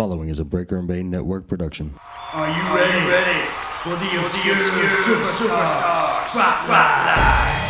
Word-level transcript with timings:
following 0.00 0.30
is 0.30 0.38
a 0.38 0.44
Breaker 0.46 0.78
and 0.78 0.88
Bane 0.88 1.10
Network 1.10 1.46
production. 1.46 1.94
Are 2.32 2.48
you 2.48 2.74
ready? 2.74 3.06
ready 3.06 3.46
for 3.82 3.90
the 3.90 4.18
obscure, 4.18 4.56
superstar 4.56 6.26
spotlight? 6.30 7.69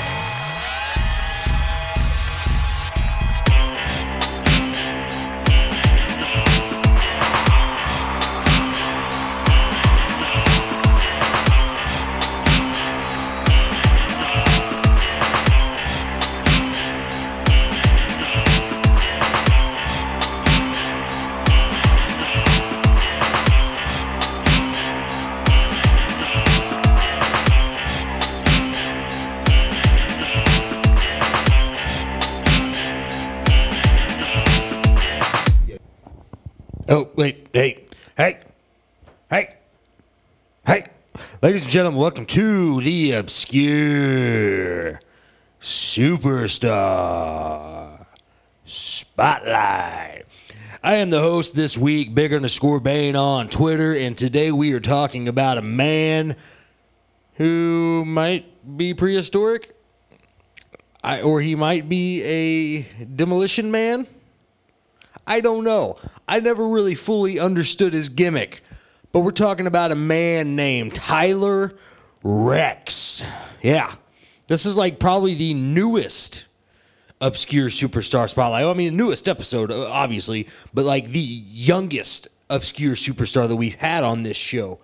Hey, 37.52 37.84
hey, 38.16 38.40
hey, 39.28 39.56
hey. 40.66 40.86
Ladies 41.42 41.62
and 41.62 41.70
gentlemen, 41.70 42.00
welcome 42.00 42.24
to 42.26 42.80
the 42.80 43.10
Obscure 43.12 45.00
Superstar 45.60 46.46
Spotlight. 48.64 50.26
I 50.82 50.94
am 50.96 51.10
the 51.10 51.20
host 51.20 51.54
this 51.56 51.76
week, 51.76 52.14
Big 52.14 52.32
underscore 52.32 52.78
Bane 52.78 53.16
on 53.16 53.48
Twitter, 53.48 53.94
and 53.96 54.16
today 54.16 54.52
we 54.52 54.72
are 54.72 54.80
talking 54.80 55.26
about 55.26 55.58
a 55.58 55.62
man 55.62 56.36
who 57.34 58.04
might 58.06 58.76
be 58.76 58.94
prehistoric, 58.94 59.74
I, 61.02 61.20
or 61.20 61.40
he 61.40 61.56
might 61.56 61.88
be 61.88 62.22
a 62.22 62.82
demolition 63.04 63.70
man. 63.72 64.06
I 65.26 65.40
don't 65.40 65.64
know. 65.64 65.98
I 66.30 66.38
never 66.38 66.68
really 66.68 66.94
fully 66.94 67.40
understood 67.40 67.92
his 67.92 68.08
gimmick. 68.08 68.62
But 69.10 69.20
we're 69.20 69.32
talking 69.32 69.66
about 69.66 69.90
a 69.90 69.96
man 69.96 70.54
named 70.54 70.94
Tyler 70.94 71.74
Reks. 72.22 73.24
Yeah. 73.62 73.96
This 74.46 74.64
is 74.64 74.76
like 74.76 75.00
probably 75.00 75.34
the 75.34 75.54
newest 75.54 76.44
obscure 77.20 77.68
superstar 77.68 78.30
spotlight. 78.30 78.64
I 78.64 78.72
mean, 78.74 78.96
newest 78.96 79.28
episode, 79.28 79.72
uh, 79.72 79.88
obviously, 79.88 80.46
but 80.72 80.84
like 80.84 81.08
the 81.08 81.18
youngest 81.18 82.28
obscure 82.48 82.94
superstar 82.94 83.48
that 83.48 83.56
we've 83.56 83.74
had 83.74 84.04
on 84.04 84.22
this 84.22 84.36
show. 84.36 84.78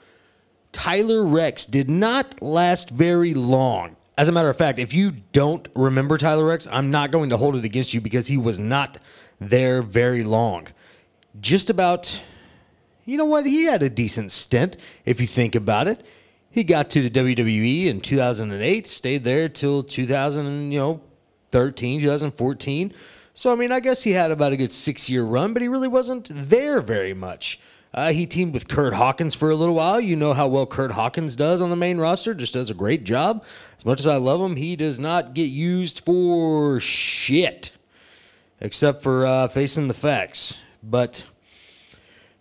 Tyler 0.72 1.24
Reks 1.24 1.64
did 1.64 1.88
not 1.88 2.42
last 2.42 2.90
very 2.90 3.34
long. 3.34 3.94
As 4.18 4.26
a 4.26 4.32
matter 4.32 4.50
of 4.50 4.58
fact, 4.58 4.80
if 4.80 4.92
you 4.92 5.12
don't 5.32 5.68
remember 5.76 6.18
Tyler 6.18 6.44
Reks, 6.44 6.66
I'm 6.72 6.90
not 6.90 7.12
going 7.12 7.30
to 7.30 7.36
hold 7.36 7.54
it 7.54 7.64
against 7.64 7.94
you 7.94 8.00
because 8.00 8.26
he 8.26 8.36
was 8.36 8.58
not 8.58 8.98
there 9.38 9.80
very 9.80 10.24
long. 10.24 10.66
Just 11.40 11.70
about, 11.70 12.22
you 13.04 13.16
know 13.16 13.24
what? 13.24 13.46
He 13.46 13.64
had 13.64 13.82
a 13.82 13.90
decent 13.90 14.32
stint 14.32 14.76
if 15.04 15.20
you 15.20 15.26
think 15.26 15.54
about 15.54 15.88
it. 15.88 16.04
He 16.50 16.64
got 16.64 16.88
to 16.90 17.02
the 17.02 17.10
WWE 17.10 17.86
in 17.86 18.00
2008, 18.00 18.86
stayed 18.86 19.24
there 19.24 19.48
till 19.48 19.82
2000, 19.82 20.72
you 20.72 20.78
know, 20.78 21.00
13, 21.50 22.00
2014. 22.00 22.94
So 23.34 23.52
I 23.52 23.54
mean, 23.54 23.70
I 23.70 23.80
guess 23.80 24.02
he 24.02 24.12
had 24.12 24.30
about 24.30 24.52
a 24.52 24.56
good 24.56 24.72
six 24.72 25.10
year 25.10 25.22
run, 25.22 25.52
but 25.52 25.60
he 25.60 25.68
really 25.68 25.88
wasn't 25.88 26.30
there 26.32 26.80
very 26.80 27.12
much. 27.12 27.60
Uh, 27.92 28.12
he 28.12 28.26
teamed 28.26 28.52
with 28.52 28.68
Kurt 28.68 28.94
Hawkins 28.94 29.34
for 29.34 29.50
a 29.50 29.54
little 29.54 29.74
while. 29.74 30.00
You 30.00 30.16
know 30.16 30.32
how 30.32 30.48
well 30.48 30.66
Kurt 30.66 30.92
Hawkins 30.92 31.36
does 31.36 31.60
on 31.60 31.70
the 31.70 31.76
main 31.76 31.98
roster, 31.98 32.34
just 32.34 32.54
does 32.54 32.70
a 32.70 32.74
great 32.74 33.04
job. 33.04 33.44
As 33.76 33.84
much 33.84 34.00
as 34.00 34.06
I 34.06 34.16
love 34.16 34.40
him, 34.40 34.56
he 34.56 34.76
does 34.76 34.98
not 34.98 35.34
get 35.34 35.50
used 35.50 36.04
for 36.04 36.80
shit, 36.80 37.72
except 38.60 39.02
for 39.02 39.26
uh, 39.26 39.48
facing 39.48 39.88
the 39.88 39.94
facts. 39.94 40.58
But 40.88 41.24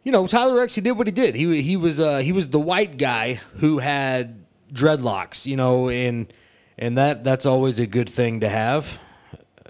you 0.04 0.12
know, 0.12 0.28
Tyler 0.28 0.56
Reks, 0.56 0.76
he 0.76 0.82
did 0.82 0.92
what 0.92 1.08
he 1.08 1.12
did. 1.12 1.36
He 1.36 1.62
he 1.62 1.76
was 1.76 2.00
uh, 2.00 2.20
he 2.20 2.32
was 2.32 2.50
the 2.50 2.60
white 2.60 2.98
guy 2.98 3.42
who 3.56 3.80
had 3.80 4.46
dreadlocks. 4.72 5.46
You 5.46 5.56
know, 5.56 5.90
and 5.90 6.32
and 6.78 6.98
that 6.98 7.24
that's 7.24 7.46
always 7.46 7.80
a 7.80 7.88
good 7.88 8.10
thing 8.10 8.42
to 8.42 8.50
have, 8.50 9.00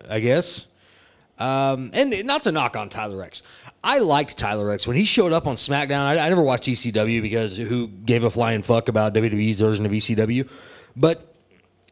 I 0.09 0.19
guess. 0.19 0.67
Um, 1.37 1.91
and 1.93 2.25
not 2.25 2.43
to 2.43 2.51
knock 2.51 2.75
on 2.75 2.89
Tyler 2.89 3.17
Reks. 3.17 3.43
I 3.83 3.99
liked 3.99 4.37
Tyler 4.37 4.65
Reks 4.65 4.87
when 4.87 4.95
he 4.95 5.05
showed 5.05 5.31
up 5.31 5.45
on 5.45 5.55
SmackDown. 5.55 6.01
I, 6.01 6.17
I 6.17 6.29
never 6.29 6.41
watched 6.41 6.67
ECW 6.67 7.21
because 7.21 7.55
who 7.55 7.87
gave 7.87 8.23
a 8.23 8.29
flying 8.29 8.63
fuck 8.63 8.87
about 8.87 9.13
WWE's 9.13 9.59
version 9.59 9.85
of 9.85 9.91
ECW? 9.91 10.49
But 10.95 11.35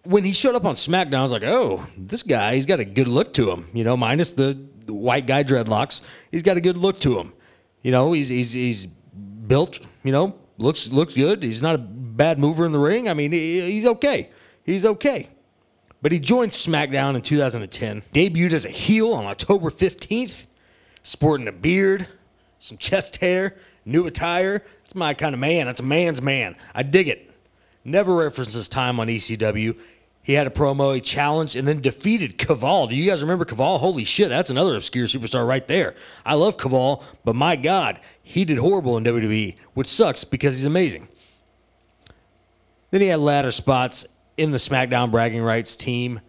when 0.03 0.23
he 0.23 0.31
showed 0.31 0.55
up 0.55 0.65
on 0.65 0.75
SmackDown, 0.75 1.19
I 1.19 1.21
was 1.21 1.31
like, 1.31 1.43
oh, 1.43 1.85
this 1.97 2.23
guy, 2.23 2.55
he's 2.55 2.65
got 2.65 2.79
a 2.79 2.85
good 2.85 3.07
look 3.07 3.33
to 3.33 3.51
him. 3.51 3.67
You 3.73 3.83
know, 3.83 3.95
minus 3.95 4.31
the 4.31 4.53
white 4.87 5.27
guy 5.27 5.43
dreadlocks, 5.43 6.01
he's 6.31 6.43
got 6.43 6.57
a 6.57 6.61
good 6.61 6.77
look 6.77 6.99
to 7.01 7.19
him. 7.19 7.33
You 7.81 7.91
know, 7.91 8.13
he's 8.13 8.29
he's 8.29 8.53
he's 8.53 8.85
built. 8.85 9.79
You 10.03 10.11
know, 10.11 10.35
looks 10.57 10.87
looks 10.87 11.13
good. 11.13 11.43
He's 11.43 11.61
not 11.61 11.75
a 11.75 11.77
bad 11.77 12.39
mover 12.39 12.65
in 12.65 12.71
the 12.71 12.79
ring. 12.79 13.07
I 13.09 13.13
mean, 13.13 13.31
he, 13.31 13.61
he's 13.71 13.85
okay. 13.85 14.29
He's 14.63 14.85
okay. 14.85 15.29
But 16.01 16.11
he 16.11 16.19
joined 16.19 16.51
SmackDown 16.51 17.15
in 17.15 17.21
2010, 17.21 18.03
debuted 18.13 18.51
as 18.51 18.65
a 18.65 18.69
heel 18.69 19.13
on 19.13 19.25
October 19.25 19.71
15th, 19.71 20.45
sporting 21.01 21.47
a 21.47 21.51
beard, 21.53 22.07
some 22.59 22.77
chest 22.77 23.17
hair, 23.17 23.55
new 23.85 24.05
attire. 24.05 24.63
That's 24.81 24.95
my 24.95 25.13
kind 25.13 25.33
of 25.33 25.39
man. 25.39 25.67
That's 25.67 25.79
a 25.79 25.85
man's 25.85 26.21
man. 26.21 26.57
I 26.75 26.83
dig 26.83 27.07
it. 27.07 27.31
Never 27.85 28.15
references 28.15 28.67
time 28.67 28.99
on 28.99 29.07
ECW. 29.07 29.77
He 30.23 30.33
had 30.33 30.47
a 30.47 30.49
promo, 30.49 30.95
he 30.95 31.01
challenged, 31.01 31.57
and 31.57 31.67
then 31.67 31.81
defeated 31.81 32.37
Kaval. 32.37 32.89
Do 32.89 32.95
you 32.95 33.09
guys 33.09 33.21
remember 33.21 33.43
Kaval? 33.43 33.79
Holy 33.79 34.05
shit, 34.05 34.29
that's 34.29 34.49
another 34.49 34.77
obscure 34.77 35.05
superstar 35.05 35.45
right 35.45 35.67
there. 35.67 35.95
I 36.25 36.35
love 36.35 36.55
Kaval, 36.55 37.03
but 37.25 37.35
my 37.35 37.57
God, 37.57 37.99
he 38.23 38.45
did 38.45 38.57
horrible 38.57 38.95
in 38.95 39.03
WWE, 39.03 39.57
which 39.73 39.87
sucks 39.87 40.23
because 40.23 40.55
he's 40.55 40.65
amazing. 40.65 41.09
Then 42.91 43.01
he 43.01 43.07
had 43.07 43.19
ladder 43.19 43.51
spots 43.51 44.05
in 44.37 44.51
the 44.51 44.59
SmackDown 44.59 45.11
Bragging 45.11 45.41
Rights 45.41 45.75
team. 45.75 46.21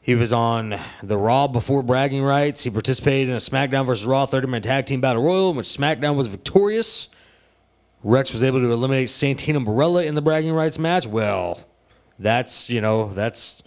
He 0.00 0.14
was 0.14 0.32
on 0.32 0.80
the 1.02 1.18
Raw 1.18 1.48
before 1.48 1.82
Bragging 1.82 2.22
Rights. 2.22 2.64
He 2.64 2.70
participated 2.70 3.28
in 3.28 3.34
a 3.34 3.38
SmackDown 3.38 3.84
versus 3.84 4.06
Raw 4.06 4.24
30 4.24 4.46
man 4.46 4.62
tag 4.62 4.86
team 4.86 5.02
battle 5.02 5.22
royal 5.22 5.50
in 5.50 5.56
which 5.56 5.66
SmackDown 5.66 6.16
was 6.16 6.28
victorious. 6.28 7.10
Reks 8.02 8.32
was 8.32 8.42
able 8.42 8.60
to 8.60 8.72
eliminate 8.72 9.08
Santino 9.08 9.62
Marella 9.62 10.06
in 10.06 10.14
the 10.14 10.22
Bragging 10.22 10.54
Rights 10.54 10.78
match. 10.78 11.06
Well, 11.06 11.60
that's, 12.20 12.70
you 12.70 12.80
know, 12.80 13.12
that's 13.12 13.62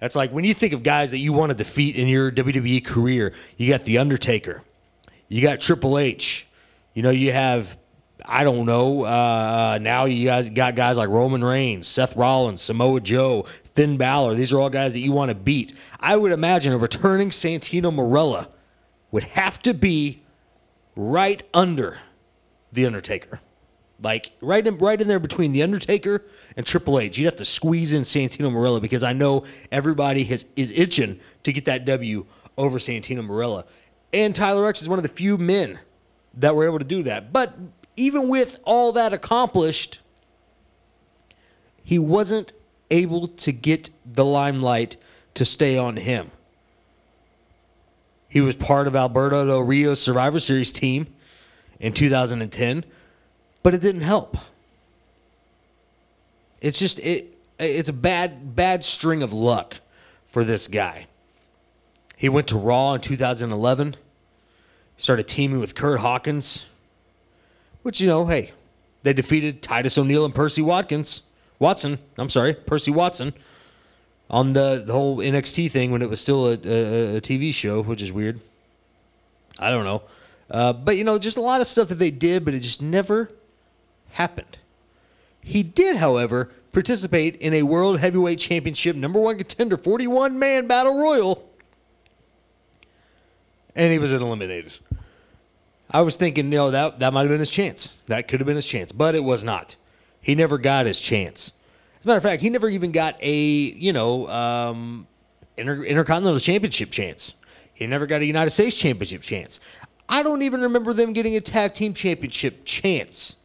that's 0.00 0.14
like 0.14 0.32
when 0.32 0.44
you 0.44 0.52
think 0.52 0.74
of 0.74 0.82
guys 0.82 1.12
that 1.12 1.18
you 1.18 1.32
want 1.32 1.50
to 1.50 1.54
defeat 1.54 1.96
in 1.96 2.08
your 2.08 2.30
WWE 2.30 2.84
career, 2.84 3.32
you 3.56 3.68
got 3.68 3.84
The 3.84 3.96
Undertaker. 3.98 4.62
You 5.28 5.40
got 5.40 5.60
Triple 5.60 5.98
H. 5.98 6.46
You 6.92 7.02
know, 7.02 7.10
you 7.10 7.32
have 7.32 7.78
I 8.26 8.44
don't 8.44 8.66
know. 8.66 9.04
Uh, 9.04 9.78
now 9.80 10.06
you 10.06 10.24
guys 10.24 10.48
got 10.48 10.76
guys 10.76 10.96
like 10.96 11.08
Roman 11.08 11.44
Reigns, 11.44 11.86
Seth 11.86 12.16
Rollins, 12.16 12.62
Samoa 12.62 13.00
Joe, 13.00 13.46
Finn 13.74 13.96
Balor. 13.96 14.34
These 14.34 14.52
are 14.52 14.60
all 14.60 14.70
guys 14.70 14.92
that 14.94 15.00
you 15.00 15.12
want 15.12 15.30
to 15.30 15.34
beat. 15.34 15.74
I 16.00 16.16
would 16.16 16.32
imagine 16.32 16.72
a 16.72 16.78
returning 16.78 17.30
Santino 17.30 17.92
Marella 17.92 18.48
would 19.10 19.24
have 19.24 19.60
to 19.62 19.74
be 19.74 20.22
right 20.96 21.42
under 21.52 21.98
The 22.72 22.86
Undertaker. 22.86 23.40
Like 24.02 24.32
right 24.40 24.66
in 24.66 24.76
right 24.78 25.00
in 25.00 25.08
there 25.08 25.20
between 25.20 25.52
The 25.52 25.62
Undertaker 25.62 26.24
and 26.56 26.66
Triple 26.66 26.98
H. 26.98 27.16
You'd 27.16 27.26
have 27.26 27.36
to 27.36 27.44
squeeze 27.44 27.92
in 27.92 28.02
Santino 28.02 28.50
Marella 28.52 28.80
because 28.80 29.02
I 29.02 29.12
know 29.12 29.44
everybody 29.70 30.24
has 30.24 30.44
is 30.56 30.72
itching 30.74 31.20
to 31.44 31.52
get 31.52 31.64
that 31.66 31.84
W 31.84 32.26
over 32.58 32.78
Santino 32.78 33.26
Marella. 33.26 33.64
And 34.12 34.34
Tyler 34.34 34.62
Rex 34.62 34.82
is 34.82 34.88
one 34.88 34.98
of 34.98 35.02
the 35.02 35.08
few 35.08 35.38
men 35.38 35.78
that 36.34 36.54
were 36.54 36.66
able 36.66 36.78
to 36.78 36.84
do 36.84 37.02
that. 37.04 37.32
But 37.32 37.54
even 37.96 38.28
with 38.28 38.56
all 38.64 38.92
that 38.92 39.12
accomplished, 39.12 40.00
he 41.82 41.98
wasn't 41.98 42.52
able 42.90 43.28
to 43.28 43.52
get 43.52 43.90
the 44.04 44.24
limelight 44.24 44.96
to 45.34 45.44
stay 45.44 45.76
on 45.76 45.96
him. 45.96 46.30
He 48.28 48.40
was 48.40 48.56
part 48.56 48.86
of 48.86 48.96
Alberto 48.96 49.44
Del 49.46 49.62
Rio's 49.62 50.00
Survivor 50.00 50.40
Series 50.40 50.72
team 50.72 51.06
in 51.78 51.92
2010, 51.92 52.84
but 53.64 53.74
it 53.74 53.80
didn't 53.80 54.02
help. 54.02 54.36
It's 56.60 56.78
just 56.78 57.00
it 57.00 57.36
it's 57.58 57.88
a 57.88 57.92
bad 57.92 58.54
bad 58.54 58.84
string 58.84 59.24
of 59.24 59.32
luck 59.32 59.80
for 60.28 60.44
this 60.44 60.68
guy. 60.68 61.08
He 62.16 62.28
went 62.28 62.46
to 62.48 62.56
Raw 62.56 62.94
in 62.94 63.00
2011, 63.00 63.96
started 64.96 65.26
teaming 65.26 65.58
with 65.58 65.74
Kurt 65.74 65.98
Hawkins 65.98 66.66
which, 67.84 68.00
you 68.00 68.06
know, 68.06 68.26
hey, 68.26 68.52
they 69.02 69.12
defeated 69.12 69.62
Titus 69.62 69.98
O'Neil 69.98 70.24
and 70.24 70.34
Percy 70.34 70.62
Watkins. 70.62 71.22
Watson, 71.58 71.98
I'm 72.18 72.30
sorry, 72.30 72.54
Percy 72.54 72.90
Watson 72.90 73.34
on 74.30 74.54
the, 74.54 74.82
the 74.84 74.92
whole 74.92 75.18
NXT 75.18 75.70
thing 75.70 75.90
when 75.92 76.00
it 76.00 76.08
was 76.08 76.18
still 76.18 76.46
a, 76.46 76.52
a, 76.52 77.16
a 77.16 77.20
TV 77.20 77.52
show, 77.52 77.82
which 77.82 78.00
is 78.00 78.10
weird. 78.10 78.40
I 79.58 79.70
don't 79.70 79.84
know. 79.84 80.02
Uh, 80.50 80.72
but 80.72 80.96
you 80.96 81.04
know, 81.04 81.18
just 81.18 81.36
a 81.36 81.42
lot 81.42 81.60
of 81.60 81.66
stuff 81.66 81.88
that 81.88 81.96
they 81.96 82.10
did, 82.10 82.44
but 82.44 82.54
it 82.54 82.60
just 82.60 82.80
never 82.80 83.30
happened. 84.14 84.58
He 85.40 85.62
did, 85.62 85.96
however, 85.96 86.50
participate 86.72 87.36
in 87.36 87.52
a 87.52 87.62
World 87.62 88.00
Heavyweight 88.00 88.38
Championship 88.38 88.96
number 88.96 89.20
one 89.20 89.36
contender 89.36 89.76
41 89.76 90.38
man 90.38 90.66
battle 90.66 90.98
royal, 90.98 91.48
and 93.74 93.92
he 93.92 93.98
was 93.98 94.12
eliminated. 94.12 94.72
I 95.90 96.00
was 96.00 96.16
thinking, 96.16 96.46
you 96.46 96.58
know, 96.58 96.70
that, 96.70 96.98
that 97.00 97.12
might 97.12 97.22
have 97.22 97.28
been 97.28 97.40
his 97.40 97.50
chance. 97.50 97.94
That 98.06 98.26
could 98.26 98.40
have 98.40 98.46
been 98.46 98.56
his 98.56 98.66
chance, 98.66 98.90
but 98.90 99.14
it 99.14 99.22
was 99.22 99.44
not. 99.44 99.76
He 100.20 100.34
never 100.34 100.58
got 100.58 100.86
his 100.86 100.98
chance. 100.98 101.52
As 102.00 102.06
a 102.06 102.08
matter 102.08 102.18
of 102.18 102.22
fact, 102.22 102.42
he 102.42 102.50
never 102.50 102.68
even 102.68 102.90
got 102.92 103.16
a, 103.20 103.36
you 103.36 103.92
know, 103.92 104.28
um, 104.28 105.06
Inter- 105.56 105.84
Intercontinental 105.84 106.40
Championship 106.40 106.90
chance. 106.90 107.34
He 107.74 107.86
never 107.86 108.06
got 108.06 108.22
a 108.22 108.24
United 108.24 108.50
States 108.50 108.76
Championship 108.76 109.22
chance. 109.22 109.60
I 110.08 110.22
don't 110.22 110.42
even 110.42 110.62
remember 110.62 110.92
them 110.92 111.12
getting 111.12 111.36
a 111.36 111.40
Tag 111.40 111.74
Team 111.74 111.92
Championship 111.94 112.64
chance 112.64 113.36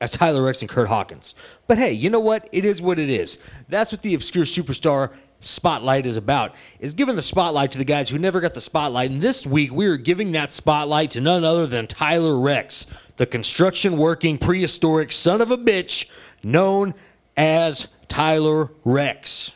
as 0.00 0.10
Tyler 0.10 0.42
Reks 0.42 0.60
and 0.60 0.68
Kurt 0.68 0.88
Hawkins. 0.88 1.34
But 1.66 1.78
hey, 1.78 1.92
you 1.92 2.10
know 2.10 2.20
what? 2.20 2.48
It 2.52 2.64
is 2.64 2.82
what 2.82 2.98
it 2.98 3.10
is. 3.10 3.38
That's 3.68 3.92
what 3.92 4.02
the 4.02 4.14
obscure 4.14 4.44
superstar 4.44 5.12
spotlight 5.40 6.06
is 6.06 6.16
about. 6.16 6.54
Is 6.80 6.94
giving 6.94 7.16
the 7.16 7.22
spotlight 7.22 7.72
to 7.72 7.78
the 7.78 7.84
guys 7.84 8.08
who 8.08 8.18
never 8.18 8.40
got 8.40 8.54
the 8.54 8.60
spotlight. 8.60 9.10
And 9.10 9.20
this 9.20 9.46
week 9.46 9.72
we 9.72 9.86
are 9.86 9.96
giving 9.96 10.32
that 10.32 10.52
spotlight 10.52 11.10
to 11.12 11.20
none 11.20 11.44
other 11.44 11.66
than 11.66 11.86
Tyler 11.86 12.38
Reks, 12.38 12.86
the 13.16 13.26
construction 13.26 13.96
working 13.96 14.38
prehistoric 14.38 15.12
son 15.12 15.40
of 15.40 15.50
a 15.50 15.58
bitch 15.58 16.06
known 16.42 16.94
as 17.36 17.88
Tyler 18.08 18.70
Reks. 18.84 19.52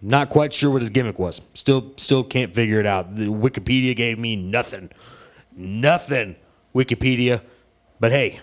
Not 0.00 0.30
quite 0.30 0.52
sure 0.52 0.70
what 0.70 0.82
his 0.82 0.90
gimmick 0.90 1.18
was. 1.18 1.40
Still 1.54 1.92
still 1.96 2.22
can't 2.22 2.54
figure 2.54 2.78
it 2.78 2.86
out. 2.86 3.16
The 3.16 3.26
Wikipedia 3.26 3.96
gave 3.96 4.18
me 4.18 4.36
nothing. 4.36 4.90
Nothing. 5.56 6.36
Wikipedia. 6.74 7.42
But 7.98 8.12
hey, 8.12 8.40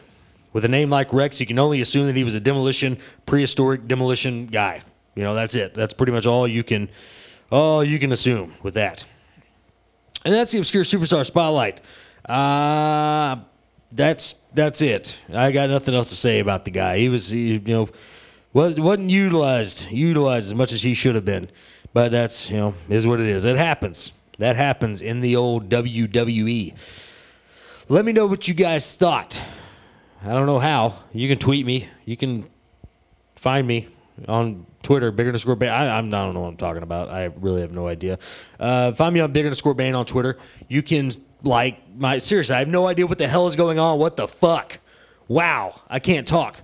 with 0.56 0.64
a 0.64 0.70
name 0.70 0.90
like 0.90 1.12
Reks, 1.12 1.42
you 1.42 1.46
can 1.46 1.60
only 1.60 1.82
assume 1.82 2.06
that 2.06 2.16
he 2.16 2.24
was 2.24 2.34
a 2.34 2.40
demolition, 2.40 2.98
prehistoric 3.26 3.90
demolition 3.90 4.48
guy. 4.48 4.84
You 5.14 5.22
know, 5.22 5.36
that's 5.36 5.54
it. 5.54 5.74
That's 5.74 5.94
pretty 5.94 6.14
much 6.14 6.26
all 6.26 6.48
you 6.48 6.64
can 6.64 6.88
all 7.52 7.84
you 7.84 8.00
can 8.00 8.14
assume 8.14 8.54
with 8.64 8.76
that. 8.76 9.04
And 10.24 10.34
that's 10.34 10.54
the 10.54 10.60
obscure 10.60 10.86
superstar 10.86 11.26
spotlight. 11.26 11.82
Uh 12.24 13.40
that's 13.92 14.36
that's 14.54 14.82
it. 14.82 15.20
I 15.34 15.52
got 15.52 15.70
nothing 15.70 15.94
else 15.94 16.08
to 16.08 16.16
say 16.16 16.40
about 16.40 16.64
the 16.64 16.72
guy. 16.72 17.00
He 17.00 17.10
was 17.10 17.32
he, 17.32 17.56
you 17.56 17.60
know 17.60 17.90
was 18.54 18.76
wasn't 18.78 19.10
utilized 19.10 19.92
utilized 19.92 20.48
as 20.48 20.56
much 20.56 20.72
as 20.72 20.82
he 20.82 20.94
should 20.94 21.16
have 21.16 21.26
been. 21.26 21.50
But 21.92 22.14
that's 22.14 22.50
you 22.50 22.56
know 22.56 22.76
is 22.88 23.06
what 23.06 23.20
it 23.20 23.28
is. 23.28 23.44
It 23.44 23.58
happens. 23.58 24.14
That 24.38 24.56
happens 24.56 25.02
in 25.02 25.20
the 25.20 25.36
old 25.36 25.68
WWE. 25.68 26.74
Let 27.90 28.06
me 28.06 28.14
know 28.14 28.26
what 28.26 28.48
you 28.48 28.54
guys 28.54 28.96
thought. 28.96 29.38
I 30.26 30.30
don't 30.30 30.48
know 30.48 30.60
how. 30.60 30.96
You 31.14 31.30
can 31.30 31.38
tweet 31.38 31.68
me. 31.68 31.88
You 32.04 32.18
can 32.18 32.46
find 33.36 33.68
me 33.68 33.88
on 34.28 34.66
Twitter, 34.82 35.12
big 35.12 35.28
underscore 35.28 35.56
Bane. 35.56 35.70
I, 35.70 36.00
I'm, 36.00 36.08
I 36.08 36.24
don't 36.24 36.34
know 36.34 36.40
what 36.40 36.48
I'm 36.48 36.58
talking 36.58 36.82
about. 36.82 37.10
I 37.10 37.26
really 37.26 37.62
have 37.62 37.72
no 37.72 37.88
idea. 37.88 38.18
Uh, 38.60 38.92
find 38.94 39.14
me 39.14 39.20
on 39.20 39.32
big 39.34 39.46
underscore 39.46 39.76
Bane 39.76 39.94
on 39.94 40.06
Twitter. 40.06 40.40
You 40.68 40.82
can 40.82 41.12
like 41.44 41.78
my 41.96 42.18
seriously. 42.18 42.56
I 42.56 42.60
have 42.60 42.68
no 42.68 42.88
idea 42.88 43.06
what 43.06 43.20
the 43.20 43.28
hell 43.28 43.46
is 43.46 43.56
going 43.56 43.78
on. 43.78 44.00
What 44.00 44.18
the 44.18 44.28
fuck? 44.28 44.80
Wow, 45.28 45.82
I 45.90 46.00
can't 46.00 46.28
talk. 46.28 46.58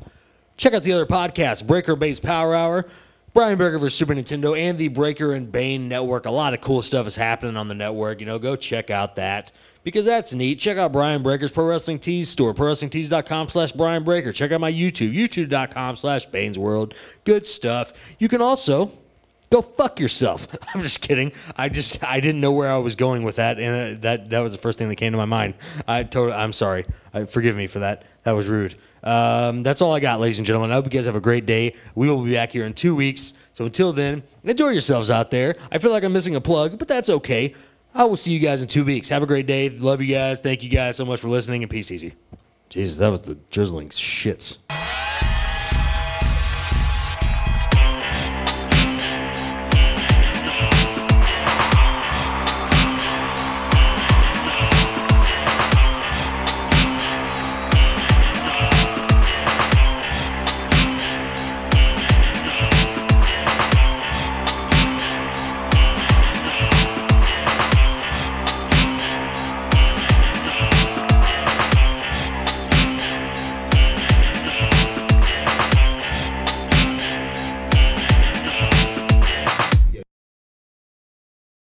Check 0.57 0.73
out 0.73 0.81
the 0.81 0.93
other 0.93 1.05
podcast, 1.05 1.67
Breaker 1.67 1.95
Base 1.95 2.19
Power 2.19 2.55
Hour, 2.55 2.87
Brian 3.33 3.57
Breaker 3.57 3.79
for 3.79 3.89
Super 3.89 4.13
Nintendo, 4.13 4.59
and 4.59 4.77
the 4.77 4.89
Breaker 4.89 5.33
and 5.33 5.51
Bane 5.51 5.87
Network. 5.87 6.25
A 6.25 6.31
lot 6.31 6.53
of 6.53 6.59
cool 6.59 6.81
stuff 6.81 7.07
is 7.07 7.15
happening 7.15 7.55
on 7.55 7.69
the 7.69 7.73
network. 7.73 8.19
You 8.19 8.25
know, 8.25 8.37
go 8.37 8.57
check 8.57 8.89
out 8.89 9.15
that 9.15 9.53
because 9.83 10.05
that's 10.05 10.33
neat. 10.33 10.59
Check 10.59 10.77
out 10.77 10.91
Brian 10.91 11.23
Breaker's 11.23 11.51
Pro 11.51 11.65
Wrestling 11.65 11.99
Tees 11.99 12.27
store, 12.27 12.53
prowrestlingtees.com 12.53 13.47
slash 13.47 13.71
Brian 13.71 14.03
Breaker. 14.03 14.33
Check 14.33 14.51
out 14.51 14.59
my 14.59 14.71
YouTube, 14.71 15.13
youtube.com 15.15 15.95
slash 15.95 16.25
Bane's 16.25 16.59
World. 16.59 16.93
Good 17.23 17.47
stuff. 17.47 17.93
You 18.19 18.27
can 18.27 18.41
also 18.41 18.91
go 19.51 19.61
fuck 19.61 19.99
yourself. 19.99 20.47
I'm 20.73 20.81
just 20.81 21.01
kidding. 21.01 21.31
I 21.55 21.69
just 21.69 22.03
I 22.03 22.19
didn't 22.19 22.41
know 22.41 22.51
where 22.51 22.71
I 22.71 22.77
was 22.77 22.95
going 22.95 23.23
with 23.23 23.35
that, 23.35 23.59
and 23.59 23.97
uh, 23.97 24.01
that 24.01 24.29
that 24.31 24.39
was 24.39 24.51
the 24.51 24.57
first 24.57 24.79
thing 24.79 24.89
that 24.89 24.95
came 24.95 25.11
to 25.11 25.17
my 25.17 25.25
mind. 25.25 25.53
I 25.87 26.03
totally 26.03 26.33
I'm 26.33 26.53
sorry. 26.53 26.85
I, 27.13 27.25
forgive 27.25 27.55
me 27.55 27.67
for 27.67 27.79
that. 27.79 28.03
That 28.23 28.31
was 28.31 28.47
rude. 28.47 28.75
Um, 29.03 29.63
that's 29.63 29.81
all 29.81 29.93
I 29.93 29.99
got, 29.99 30.19
ladies 30.19 30.39
and 30.39 30.45
gentlemen. 30.45 30.71
I 30.71 30.75
hope 30.75 30.85
you 30.85 30.91
guys 30.91 31.05
have 31.05 31.15
a 31.15 31.21
great 31.21 31.45
day. 31.45 31.75
We 31.95 32.09
will 32.09 32.23
be 32.23 32.33
back 32.33 32.51
here 32.51 32.65
in 32.65 32.73
two 32.73 32.95
weeks. 32.95 33.33
So 33.53 33.65
until 33.65 33.93
then, 33.93 34.23
enjoy 34.43 34.69
yourselves 34.69 35.11
out 35.11 35.31
there. 35.31 35.55
I 35.71 35.79
feel 35.79 35.91
like 35.91 36.03
I'm 36.03 36.13
missing 36.13 36.35
a 36.35 36.41
plug, 36.41 36.77
but 36.77 36.87
that's 36.87 37.09
okay. 37.09 37.55
I 37.93 38.05
will 38.05 38.15
see 38.15 38.31
you 38.31 38.39
guys 38.39 38.61
in 38.61 38.67
two 38.67 38.85
weeks. 38.85 39.09
Have 39.09 39.23
a 39.23 39.25
great 39.25 39.47
day. 39.47 39.69
Love 39.69 40.01
you 40.01 40.13
guys. 40.13 40.39
Thank 40.39 40.63
you 40.63 40.69
guys 40.69 40.95
so 40.95 41.03
much 41.03 41.19
for 41.19 41.29
listening 41.29 41.63
and 41.63 41.69
peace 41.69 41.91
easy. 41.91 42.13
Jesus, 42.69 42.97
that 42.97 43.09
was 43.09 43.21
the 43.21 43.35
drizzling 43.49 43.89
shits. 43.89 44.57